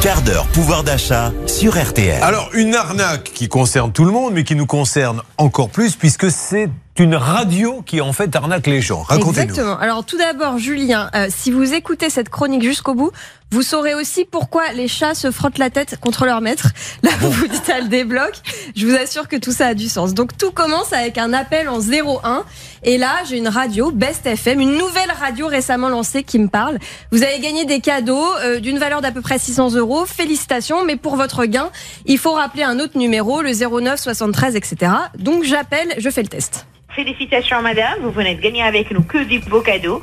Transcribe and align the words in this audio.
quart 0.00 0.22
d'heure 0.22 0.46
pouvoir 0.48 0.84
d'achat 0.84 1.32
sur 1.46 1.76
RTL. 1.76 2.22
Alors, 2.22 2.50
une 2.54 2.74
arnaque 2.74 3.32
qui 3.34 3.48
concerne 3.48 3.92
tout 3.92 4.04
le 4.04 4.12
monde, 4.12 4.32
mais 4.32 4.44
qui 4.44 4.54
nous 4.54 4.66
concerne 4.66 5.22
encore 5.38 5.70
plus, 5.70 5.96
puisque 5.96 6.30
c'est 6.30 6.68
une 6.98 7.14
radio 7.14 7.82
qui 7.82 8.00
en 8.00 8.12
fait 8.12 8.34
arnaque 8.34 8.66
les 8.66 8.80
gens. 8.80 9.02
Racontez-nous. 9.02 9.42
Exactement. 9.42 9.78
Alors 9.78 10.04
tout 10.04 10.18
d'abord, 10.18 10.58
Julien, 10.58 11.10
euh, 11.14 11.28
si 11.28 11.50
vous 11.50 11.74
écoutez 11.74 12.10
cette 12.10 12.28
chronique 12.28 12.62
jusqu'au 12.62 12.94
bout, 12.94 13.12
vous 13.50 13.62
saurez 13.62 13.94
aussi 13.94 14.26
pourquoi 14.26 14.72
les 14.74 14.88
chats 14.88 15.14
se 15.14 15.30
frottent 15.30 15.56
la 15.56 15.70
tête 15.70 15.98
contre 16.00 16.26
leur 16.26 16.42
maître. 16.42 16.68
Là, 17.02 17.10
vous 17.20 17.30
vous 17.30 17.48
dites, 17.48 17.68
elle 17.74 17.88
débloque. 17.88 18.36
Je 18.76 18.86
vous 18.86 18.94
assure 18.94 19.26
que 19.26 19.36
tout 19.36 19.52
ça 19.52 19.68
a 19.68 19.74
du 19.74 19.88
sens. 19.88 20.12
Donc 20.12 20.36
tout 20.36 20.50
commence 20.50 20.92
avec 20.92 21.16
un 21.16 21.32
appel 21.32 21.68
en 21.68 21.80
01. 21.80 22.44
Et 22.84 22.98
là, 22.98 23.16
j'ai 23.28 23.38
une 23.38 23.48
radio, 23.48 23.90
Best 23.90 24.26
FM, 24.26 24.60
une 24.60 24.76
nouvelle 24.76 25.10
radio 25.18 25.46
récemment 25.46 25.88
lancée 25.88 26.22
qui 26.22 26.38
me 26.38 26.48
parle. 26.48 26.78
Vous 27.10 27.22
avez 27.22 27.40
gagné 27.40 27.64
des 27.64 27.80
cadeaux 27.80 28.26
euh, 28.42 28.60
d'une 28.60 28.78
valeur 28.78 29.00
d'à 29.00 29.10
peu 29.10 29.20
près 29.20 29.38
600 29.38 29.74
euros. 29.74 30.06
Félicitations, 30.06 30.84
mais 30.84 30.96
pour 30.96 31.16
votre 31.16 31.44
gain, 31.46 31.70
il 32.06 32.18
faut 32.18 32.32
rappeler 32.32 32.62
un 32.62 32.78
autre 32.78 32.98
numéro, 32.98 33.42
le 33.42 33.52
09 33.52 33.98
73, 33.98 34.56
etc. 34.56 34.92
Donc 35.18 35.44
j'appelle, 35.44 35.94
je 35.98 36.10
fais 36.10 36.22
le 36.22 36.28
test. 36.28 36.67
Félicitations 36.98 37.62
madame, 37.62 38.00
vous 38.02 38.10
venez 38.10 38.34
de 38.34 38.40
gagner 38.40 38.64
avec 38.64 38.90
nous 38.90 39.02
que 39.04 39.18
des 39.18 39.38
beaux 39.38 39.60
cadeaux. 39.60 40.02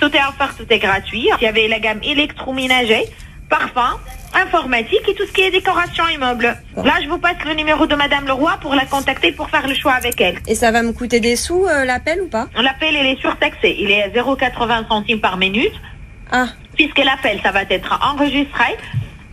Tout 0.00 0.06
est 0.16 0.26
offert, 0.28 0.52
tout 0.56 0.66
est 0.68 0.80
gratuit. 0.80 1.28
Il 1.40 1.44
y 1.44 1.46
avait 1.46 1.68
la 1.68 1.78
gamme 1.78 2.00
électroménager, 2.02 3.04
parfum, 3.48 4.00
informatique 4.34 5.08
et 5.08 5.14
tout 5.14 5.24
ce 5.28 5.32
qui 5.32 5.42
est 5.42 5.52
décoration 5.52 6.02
immeuble. 6.08 6.56
Là, 6.76 6.94
je 7.00 7.08
vous 7.08 7.18
passe 7.18 7.36
le 7.46 7.54
numéro 7.54 7.86
de 7.86 7.94
madame 7.94 8.26
Leroy 8.26 8.58
pour 8.60 8.74
la 8.74 8.84
contacter 8.84 9.30
pour 9.30 9.48
faire 9.48 9.68
le 9.68 9.74
choix 9.76 9.92
avec 9.92 10.20
elle. 10.20 10.38
Et 10.48 10.56
ça 10.56 10.72
va 10.72 10.82
me 10.82 10.90
coûter 10.90 11.20
des 11.20 11.36
sous, 11.36 11.66
euh, 11.66 11.84
l'appel 11.84 12.20
ou 12.22 12.26
pas? 12.26 12.48
L'appel, 12.60 12.94
il 13.00 13.06
est 13.06 13.20
surtaxé. 13.20 13.76
Il 13.78 13.92
est 13.92 14.02
à 14.02 14.08
0,80 14.08 14.88
centimes 14.88 15.20
par 15.20 15.36
minute. 15.36 15.74
Ah, 16.32 16.48
Puisque 16.74 16.98
l'appel, 16.98 17.38
ça 17.44 17.52
va 17.52 17.62
être 17.62 18.00
enregistré, 18.02 18.76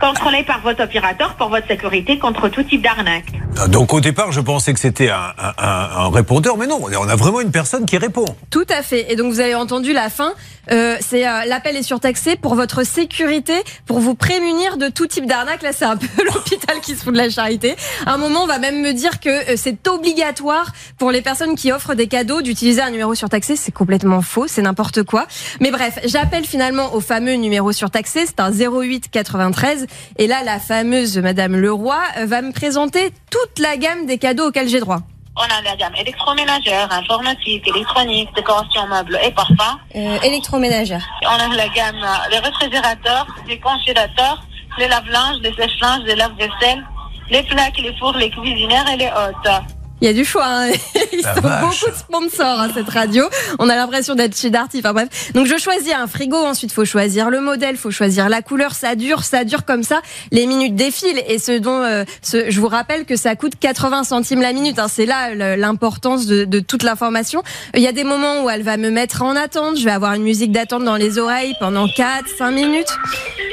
contrôlé 0.06 0.42
par 0.42 0.60
votre 0.62 0.82
opérateur 0.84 1.34
pour 1.36 1.48
votre 1.48 1.66
sécurité 1.68 2.18
contre 2.18 2.48
tout 2.48 2.62
type 2.64 2.82
d'arnaque. 2.82 3.26
Ah, 3.58 3.68
Donc 3.68 3.94
au 3.94 4.00
départ, 4.00 4.32
je 4.32 4.40
pensais 4.40 4.74
que 4.74 4.80
c'était 4.80 5.10
un, 5.10 5.32
un- 5.38 5.54
un- 5.64 5.88
un 6.06 6.10
répondeur, 6.10 6.56
mais 6.58 6.66
non, 6.66 6.80
on 6.82 7.08
a 7.08 7.16
vraiment 7.16 7.40
une 7.40 7.52
personne 7.52 7.86
qui 7.86 7.96
répond. 7.98 8.24
Tout 8.50 8.66
à 8.68 8.82
fait. 8.82 9.12
Et 9.12 9.16
donc 9.16 9.32
vous 9.32 9.40
avez 9.40 9.54
entendu 9.54 9.92
la 9.92 10.10
fin. 10.10 10.32
Euh, 10.70 10.96
c'est 11.00 11.26
euh, 11.26 11.44
l'appel 11.46 11.76
est 11.76 11.82
surtaxé 11.82 12.36
pour 12.36 12.54
votre 12.54 12.84
sécurité, 12.84 13.54
pour 13.86 13.98
vous 13.98 14.14
prémunir 14.14 14.76
de 14.76 14.88
tout 14.88 15.06
type 15.08 15.26
d'arnaque. 15.26 15.62
Là, 15.62 15.70
c'est 15.72 15.84
un 15.84 15.96
peu 15.96 16.06
l'hôpital 16.24 16.80
qui 16.80 16.94
se 16.94 17.02
fout 17.04 17.12
de 17.12 17.18
la 17.18 17.30
charité. 17.30 17.74
À 18.06 18.12
un 18.14 18.16
moment, 18.18 18.42
on 18.44 18.46
va 18.46 18.58
même 18.58 18.80
me 18.80 18.92
dire 18.92 19.18
que 19.20 19.28
euh, 19.28 19.54
c'est 19.56 19.86
obligatoire 19.88 20.66
pour 20.98 21.10
les 21.10 21.20
personnes 21.20 21.54
qui 21.56 21.72
offrent 21.72 21.94
des 21.94 22.06
cadeaux 22.06 22.42
d'utiliser 22.42 22.80
un 22.80 22.90
numéro 22.90 23.14
surtaxé. 23.14 23.56
C'est 23.56 23.72
complètement 23.72 24.22
faux, 24.22 24.46
c'est 24.46 24.62
n'importe 24.62 25.02
quoi. 25.02 25.26
Mais 25.60 25.70
bref, 25.72 25.98
j'appelle 26.04 26.44
finalement 26.44 26.94
au 26.94 27.00
fameux 27.00 27.34
numéro 27.34 27.72
surtaxé. 27.72 28.24
C'est 28.26 28.40
un 28.40 28.50
08 28.52 29.10
93. 29.10 29.86
Et 30.18 30.26
là, 30.26 30.42
la 30.44 30.58
fameuse 30.58 31.18
Madame 31.18 31.56
Leroy 31.56 32.00
va 32.24 32.42
me 32.42 32.52
présenter 32.52 33.12
toute 33.30 33.58
la 33.58 33.76
gamme 33.76 34.06
des 34.06 34.18
cadeaux 34.18 34.48
auxquels 34.48 34.68
j'ai 34.68 34.80
droit. 34.80 35.00
On 35.34 35.42
a 35.42 35.62
la 35.62 35.76
gamme 35.76 35.94
électroménagère, 35.96 36.92
informatique, 36.92 37.66
électronique, 37.66 38.28
décoration 38.36 38.86
meuble 38.86 39.18
et 39.24 39.30
parfum. 39.30 39.78
Euh, 39.96 40.18
électroménagère. 40.20 41.02
On 41.22 41.28
a 41.28 41.56
la 41.56 41.68
gamme 41.68 41.96
euh, 42.02 42.30
les 42.30 42.38
réfrigérateurs, 42.38 43.26
les 43.48 43.58
congélateurs, 43.58 44.42
les 44.78 44.88
lave-linges, 44.88 45.38
les 45.42 45.54
sèche-linges, 45.54 46.02
les 46.04 46.16
lave-vaisselle, 46.16 46.84
les 47.30 47.42
plaques, 47.44 47.78
les 47.78 47.96
fours, 47.96 48.12
les 48.12 48.28
cuisinières 48.30 48.86
et 48.90 48.96
les 48.96 49.08
hôtes. 49.08 49.62
Il 50.02 50.06
y 50.06 50.08
a 50.08 50.12
du 50.12 50.24
choix. 50.24 50.44
Hein. 50.44 50.70
Ils 51.12 51.20
La 51.22 51.34
sont 51.36 51.40
vache. 51.42 51.60
beaucoup 51.80 51.90
de 51.92 51.96
sponsors 51.96 52.60
à 52.60 52.68
cette 52.74 52.88
radio. 52.88 53.24
On 53.60 53.68
a 53.68 53.76
l'impression 53.76 54.16
d'être 54.16 54.36
chez 54.36 54.50
Darty. 54.50 54.80
Enfin 54.80 54.92
bref. 54.92 55.32
Donc 55.32 55.46
je 55.46 55.56
choisis 55.56 55.92
un 55.92 56.08
frigo. 56.08 56.36
Ensuite, 56.36 56.72
faut 56.72 56.84
choisir 56.84 57.30
le 57.30 57.40
modèle, 57.40 57.76
faut 57.76 57.92
choisir 57.92 58.28
la 58.28 58.42
couleur. 58.42 58.74
Ça 58.74 58.96
dure, 58.96 59.22
ça 59.22 59.44
dure 59.44 59.64
comme 59.64 59.84
ça. 59.84 60.02
Les 60.32 60.46
minutes 60.46 60.74
défilent 60.74 61.22
et 61.28 61.38
ce 61.38 61.56
dont, 61.56 61.82
euh, 61.82 62.02
ce, 62.20 62.50
je 62.50 62.60
vous 62.60 62.66
rappelle 62.66 63.04
que 63.04 63.14
ça 63.14 63.36
coûte 63.36 63.52
80 63.60 64.02
centimes 64.02 64.40
la 64.42 64.52
minute. 64.52 64.80
Hein. 64.80 64.88
C'est 64.88 65.06
là 65.06 65.34
l'importance 65.56 66.26
de, 66.26 66.44
de 66.44 66.58
toute 66.58 66.82
l'information. 66.82 67.44
Il 67.74 67.80
y 67.80 67.86
a 67.86 67.92
des 67.92 68.04
moments 68.04 68.42
où 68.42 68.50
elle 68.50 68.64
va 68.64 68.76
me 68.76 68.90
mettre 68.90 69.22
en 69.22 69.36
attente. 69.36 69.78
Je 69.78 69.84
vais 69.84 69.92
avoir 69.92 70.14
une 70.14 70.24
musique 70.24 70.50
d'attente 70.50 70.82
dans 70.84 70.96
les 70.96 71.18
oreilles 71.18 71.54
pendant 71.60 71.86
4, 71.86 72.24
5 72.38 72.50
minutes. 72.50 72.90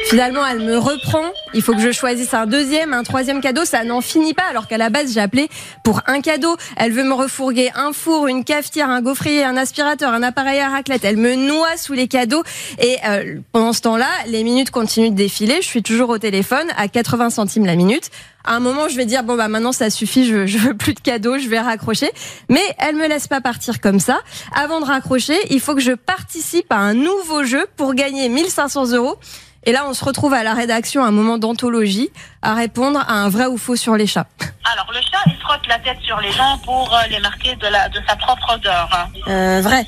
Finalement, 0.10 0.44
elle 0.44 0.62
me 0.62 0.76
reprend. 0.76 1.22
Il 1.54 1.62
faut 1.62 1.74
que 1.74 1.82
je 1.82 1.92
choisisse 1.92 2.34
un 2.34 2.48
deuxième, 2.48 2.96
un 2.96 3.04
troisième 3.04 3.42
cadeau. 3.42 3.64
Ça 3.64 3.84
n'en 3.84 4.02
finit 4.02 4.34
pas. 4.34 4.46
Alors 4.50 4.68
qu'à 4.68 4.80
la 4.80 4.90
base, 4.90 5.14
j'ai 5.14 5.20
appelé 5.20 5.50
pour 5.84 6.02
un 6.08 6.20
cadeau. 6.22 6.58
Elle 6.78 6.94
veut 6.94 7.04
me 7.04 7.14
refourguer 7.14 7.70
un 7.76 7.94
four, 7.94 8.26
une 8.26 8.44
cafetière, 8.44 8.90
un 8.90 9.04
gaufrier, 9.04 9.44
un 9.44 9.56
aspirateur, 9.56 10.12
un 10.12 10.24
appareil 10.24 10.62
à 10.62 10.70
raclette. 10.70 11.06
Elle 11.06 11.18
me 11.18 11.36
noie 11.36 11.78
sous 11.78 11.94
les 11.94 12.08
cadeaux. 12.08 12.42
Et 12.80 12.98
euh, 13.08 13.36
pendant 13.52 13.72
ce 13.72 13.82
temps-là, 13.82 14.08
les 14.26 14.44
minutes 14.44 14.72
continuent 14.72 15.12
de 15.12 15.16
défiler. 15.16 15.58
Je 15.62 15.68
suis 15.68 15.84
toujours 15.84 16.10
au 16.10 16.18
téléphone 16.18 16.66
à 16.76 16.88
80 16.88 17.30
centimes 17.30 17.68
la 17.68 17.76
minute. 17.76 18.10
À 18.46 18.56
un 18.56 18.60
moment, 18.60 18.88
je 18.88 18.96
vais 18.96 19.06
dire 19.06 19.22
bon 19.22 19.36
bah 19.36 19.48
maintenant 19.48 19.74
ça 19.74 19.92
suffit, 19.92 20.26
je, 20.26 20.48
je 20.48 20.58
veux 20.58 20.74
plus 20.74 20.96
de 20.96 21.02
cadeaux, 21.02 21.38
je 21.38 21.48
vais 21.50 21.60
raccrocher. 21.60 22.10
Mais 22.48 22.64
elle 22.80 22.96
me 22.96 23.08
laisse 23.08 23.28
pas 23.28 23.42
partir 23.42 23.80
comme 23.80 24.00
ça. 24.00 24.22
Avant 24.56 24.80
de 24.80 24.86
raccrocher, 24.86 25.38
il 25.52 25.60
faut 25.60 25.76
que 25.76 25.82
je 25.82 25.92
participe 25.92 26.72
à 26.72 26.78
un 26.78 26.96
nouveau 26.96 27.44
jeu 27.44 27.68
pour 27.76 27.94
gagner 27.94 28.28
1500 28.28 28.94
euros. 28.94 29.20
Et 29.70 29.72
là, 29.72 29.86
on 29.88 29.94
se 29.94 30.04
retrouve 30.04 30.34
à 30.34 30.42
la 30.42 30.56
rédaction, 30.56 31.06
un 31.06 31.12
moment 31.12 31.38
d'anthologie, 31.38 32.10
à 32.42 32.56
répondre 32.56 32.98
à 33.08 33.14
un 33.14 33.30
vrai 33.30 33.46
ou 33.46 33.56
faux 33.56 33.76
sur 33.76 33.96
les 33.96 34.08
chats. 34.08 34.26
Alors, 34.74 34.88
le 34.92 35.00
chat, 35.00 35.22
il 35.28 35.36
frotte 35.36 35.68
la 35.68 35.78
tête 35.78 36.00
sur 36.02 36.20
les 36.20 36.32
gens 36.32 36.58
pour 36.66 36.92
euh, 36.92 37.06
les 37.12 37.20
marquer 37.20 37.56
de, 37.56 37.68
la, 37.68 37.88
de 37.88 38.00
sa 38.08 38.16
propre 38.16 38.56
odeur. 38.56 38.90
Euh, 39.28 39.62
vrai. 39.62 39.86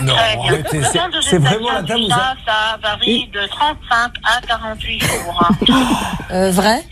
Non, 0.00 0.14
arrêtez, 0.14 0.80
c'est- 1.22 1.38
vraiment 1.38 1.72
la 1.72 1.82
dame 1.82 1.98
du 1.98 2.06
vous 2.06 2.12
a- 2.12 2.16
chat, 2.16 2.36
ça 2.46 2.78
varie 2.82 3.28
de 3.32 3.40
35 3.48 4.12
à 4.24 4.40
48 4.46 5.00
jours. 5.02 5.50
Euh, 6.30 6.50
vrai? 6.50 6.82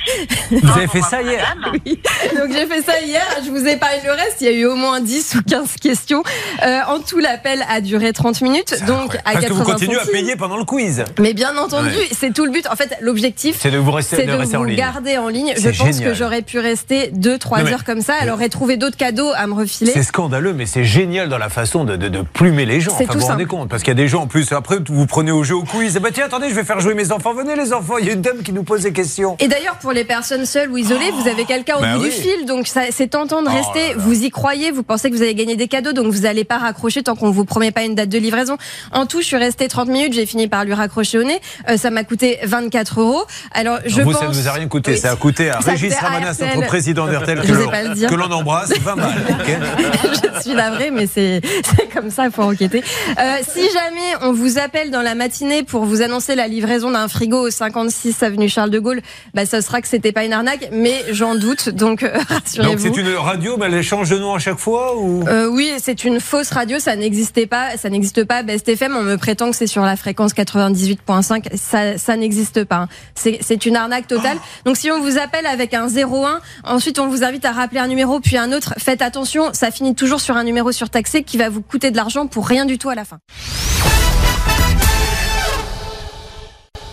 Vous 0.51 0.71
avez 0.71 0.87
fait 0.87 1.03
ça 1.03 1.21
hier 1.21 1.55
Madame. 1.61 1.75
Donc 1.75 2.53
j'ai 2.57 2.67
fait 2.67 2.81
ça 2.81 2.99
hier, 3.03 3.23
je 3.45 3.51
vous 3.51 3.67
ai 3.67 3.77
parlé 3.77 3.99
le 4.03 4.13
reste, 4.13 4.39
il 4.41 4.47
y 4.47 4.49
a 4.49 4.53
eu 4.53 4.65
au 4.65 4.77
moins 4.77 5.01
10 5.01 5.35
ou 5.35 5.43
15 5.43 5.75
questions. 5.77 6.23
Euh, 6.65 6.81
en 6.89 7.01
tout, 7.01 7.19
l'appel 7.19 7.63
a 7.69 7.83
duré 7.83 8.15
30 8.15 8.41
minutes, 8.41 8.75
donc 8.87 9.15
à 9.17 9.33
Parce 9.33 9.37
que 9.37 9.41
80 9.43 9.59
vous 9.65 9.71
continuez 9.71 9.99
à 10.01 10.07
payer 10.07 10.37
pendant 10.37 10.57
le 10.57 10.65
quiz. 10.65 11.05
Mais 11.19 11.35
bien 11.35 11.55
entendu, 11.59 11.89
Ouais. 11.89 12.09
c'est 12.19 12.33
tout 12.33 12.47
le 12.47 12.51
but. 12.51 12.67
En 12.71 12.77
fait, 12.77 12.97
l'objectif, 13.03 13.57
C'est 13.61 13.71
de 13.71 13.77
vous 13.77 13.91
rester, 13.91 14.25
de 14.25 14.33
de 14.33 14.37
rester 14.37 14.57
en 14.57 14.65
ligne. 14.65 14.77
garder 14.79 15.19
en 15.19 15.29
ligne. 15.29 15.53
Je 15.55 15.69
pense 15.69 15.77
génial. 15.97 16.13
que 16.13 16.15
j'aurais 16.15 16.41
pu 16.43 16.59
rester 16.59 17.11
2-3 17.13 17.59
Non, 17.59 17.65
mais- 17.65 17.73
heures 17.75 17.85
comme 17.85 18.01
ça. 18.01 18.15
Elle 18.23 18.31
aurait 18.31 18.49
trouvé 18.49 18.79
d'autres 18.79 18.97
cadeaux 18.97 19.33
à 19.37 19.47
me 19.47 19.53
refiler. 19.53 19.93
C'est 19.93 20.03
scandaleux, 20.03 20.55
mais 20.55 20.65
c'est 20.65 20.85
génial 20.85 21.29
dans 21.29 21.39
la 21.39 21.51
façon 21.51 21.85
de, 21.85 21.97
de- 21.97 22.09
de 22.09 22.23
plumer 22.23 22.65
les 22.65 22.81
gens. 22.81 22.96
C'est 22.99 23.05
Enfin, 23.05 23.13
tout 23.13 23.19
vous 23.19 23.25
vous 23.27 23.31
rendez 23.33 23.47
compte 23.47 23.69
Parce 23.69 23.83
qu'il 23.83 23.91
y 23.91 23.97
a 23.97 24.03
des 24.03 24.09
gens 24.09 24.23
en 24.23 24.27
plus, 24.27 24.51
après, 24.53 24.79
vous 24.89 25.07
prenez 25.07 25.31
au 25.33 25.45
jeu 25.45 25.55
au 25.57 25.63
quiz. 25.65 25.97
Et 25.97 26.01
bah 26.01 26.09
tiens, 26.13 26.27
attendez, 26.27 26.49
je 26.51 26.55
vais 26.55 26.65
faire 26.65 26.81
jouer 26.81 26.95
mes 26.95 27.13
enfants. 27.13 27.33
Venez 27.35 27.57
les 27.57 27.73
enfants, 27.73 27.99
il 27.99 28.07
y 28.07 28.11
a 28.11 28.13
une 28.13 28.23
dame 28.23 28.43
qui 28.43 28.53
nous 28.53 28.63
pose 28.63 28.83
des 28.83 28.93
questions. 28.93 29.37
Et 29.41 29.49
d'ailleurs, 29.49 29.77
pour 29.77 29.93
les 29.93 30.05
personnes 30.05 30.47
seules 30.47 30.71
ou 30.71 30.77
isolées, 30.79 31.11
vous 31.13 31.29
avez 31.29 31.45
quelqu'un 31.45 31.77
au 31.77 31.81
Bah 31.81 31.97
bout 31.97 32.03
oui. 32.05 32.11
du 32.11 32.15
fil, 32.15 32.47
donc 32.47 32.67
c'est 32.69 33.09
tentant 33.09 33.43
de 33.43 33.49
Oh 33.49 33.53
rester. 33.55 33.89
là 33.91 33.95
là. 33.97 34.03
Vous 34.03 34.23
y 34.25 34.31
croyez, 34.31 34.71
vous 34.71 34.83
pensez 34.83 35.11
que 35.11 35.17
vous 35.17 35.23
allez 35.23 35.35
gagner 35.35 35.57
des 35.57 35.69
cadeaux, 35.69 35.93
donc 35.93 36.13
vous 36.13 36.21
n'allez 36.23 36.45
pas 36.45 36.59
raccrocher 36.59 37.03
tant 37.03 37.15
qu'on 37.17 37.31
vous 37.31 37.45
promet 37.45 37.71
pas 37.71 37.83
une 37.85 37.95
date 37.95 38.09
de 38.09 38.19
livraison. 38.19 38.57
En 38.93 39.07
tout, 39.07 39.21
je 39.21 39.27
suis 39.27 39.37
restée 39.37 39.69
30 39.69 39.89
minutes, 39.89 40.13
j'ai 40.13 40.27
fini 40.27 40.49
par 40.49 40.65
lui 40.65 40.75
raccrocher 40.75 41.19
au 41.19 41.25
nez. 41.25 41.41
Euh, 41.69 41.77
ça 41.77 41.91
m'a 41.91 42.05
coûté 42.05 42.39
24 42.45 43.01
euros. 43.01 43.25
Alors, 43.53 43.79
je 43.85 44.01
vous, 44.03 44.11
pense. 44.13 44.21
ça 44.21 44.29
ne 44.29 44.33
vous 44.33 44.49
a 44.49 44.53
rien 44.53 44.69
coûté. 44.69 44.93
Oui. 44.93 44.99
Ça 44.99 45.13
a 45.13 45.17
coûté 45.17 45.51
à 45.51 45.61
Ça 45.61 45.73
Régis 45.73 45.95
Ramanas, 45.95 46.37
notre 46.41 46.67
président 46.67 47.07
Je 47.07 47.13
que 47.47 47.53
l'on- 47.53 47.71
pas 47.71 47.83
le 47.83 47.95
dire. 47.95 48.09
que 48.11 48.15
l'on 48.15 48.31
embrasse. 48.31 48.73
20 48.79 48.97
balles. 48.97 49.07
ok 49.31 49.57
je 50.37 50.41
suis 50.43 50.55
navrée, 50.55 50.91
mais 50.91 51.07
c'est 51.07 51.41
c'est 51.65 51.89
comme 51.93 52.11
ça, 52.11 52.25
il 52.27 52.31
faut 52.31 52.43
enquêter. 52.43 52.83
Euh, 53.19 53.37
si 53.49 53.63
jamais 53.73 54.15
on 54.23 54.33
vous 54.33 54.59
appelle 54.59 54.91
dans 54.91 55.03
la 55.03 55.15
matinée 55.15 55.63
pour 55.63 55.85
vous 55.85 56.03
annoncer 56.03 56.35
la 56.35 56.49
livraison 56.49 56.91
d'un 56.91 57.09
frigo 57.09 57.47
au 57.47 57.51
56 57.51 58.23
avenue 58.23 58.49
Charles 58.49 58.71
de 58.71 58.79
Gaulle, 58.79 59.01
bah 59.35 59.47
ça 59.47 59.63
sera 59.63 59.81
que 59.81 59.89
c'était 59.89 60.13
pas 60.13 60.25
une 60.25 60.33
arnaque, 60.33 60.69
mais 60.73 61.05
j'en 61.11 61.35
doute, 61.35 61.69
donc 61.71 62.03
euh, 62.03 62.13
Donc 62.19 62.29
rassurez-vous. 62.29 62.95
c'est 62.95 63.01
une 63.01 63.15
radio, 63.17 63.57
mais 63.57 63.67
elle 63.67 63.83
change 63.83 64.11
de 64.11 64.19
nom 64.19 64.35
à 64.35 64.39
chaque 64.39 64.59
fois 64.59 64.97
ou? 64.97 65.25
Euh, 65.29 65.47
oui, 65.49 65.73
c'est 65.83 66.05
une 66.05 66.21
fausse 66.21 66.51
radio, 66.51 66.79
ça 66.79 66.97
n'existait 66.97 67.47
pas, 67.47 67.77
ça 67.77 67.89
n'existe 67.89 68.25
pas. 68.25 68.43
Best 68.43 68.69
FM, 68.69 68.97
on 68.97 69.03
me 69.03 69.17
prétend 69.17 69.51
que 69.51 69.57
c'est 69.57 69.67
sur 69.67 69.83
la 69.83 69.97
fréquence 69.97 70.35
98.5, 70.35 71.57
ça, 71.57 71.99
ça 71.99 72.17
n'existe 72.17 72.65
pas. 72.65 72.77
hein. 72.77 72.89
C'est 73.15 73.67
une 73.67 73.77
arnaque 73.77 74.07
totale. 74.07 74.39
Donc 74.65 74.77
si 74.77 74.91
on 74.91 75.01
vous 75.01 75.19
appelle 75.19 75.47
avec 75.47 75.75
un 75.75 75.89
01, 75.89 76.41
ensuite 76.65 76.99
on 76.99 77.09
vous 77.09 77.25
invite 77.25 77.45
à 77.45 77.53
rappeler 77.53 77.81
un 77.81 77.89
numéro 77.89 78.21
puis 78.21 78.37
un 78.37 78.53
autre, 78.53 78.75
faites 78.79 79.03
attention, 79.03 79.51
ça 79.53 79.71
finit 79.71 79.95
toujours 79.95 80.21
sur 80.21 80.37
un 80.37 80.45
numéro 80.45 80.73
surtaxé 80.73 81.23
qui 81.23 81.39
va 81.39 81.49
vous 81.49 81.63
coûter 81.63 81.91
de 81.91 81.97
l'argent 81.97 82.27
pour 82.27 82.47
rien 82.47 82.65
tout 82.79 82.91
à 82.91 82.95
la 82.95 83.05
fin. 83.05 83.19